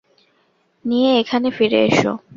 নিয়ে 0.85 1.09
এখানে 1.21 1.47
ফিরে 1.57 1.79
এসো। 1.89 2.11